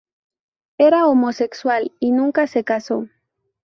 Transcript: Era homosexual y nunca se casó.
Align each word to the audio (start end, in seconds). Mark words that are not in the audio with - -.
Era 0.79 1.05
homosexual 1.05 1.91
y 1.99 2.11
nunca 2.11 2.47
se 2.47 2.63
casó. 2.63 3.07